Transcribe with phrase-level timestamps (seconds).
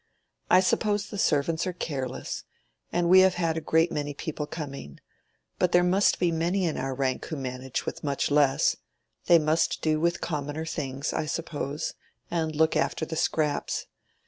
[0.49, 2.43] I suppose the servants are careless,
[2.91, 4.99] and we have had a great many people coming.
[5.59, 8.77] But there must be many in our rank who manage with much less:
[9.27, 11.93] they must do with commoner things, I suppose,
[12.31, 13.85] and look after the scraps.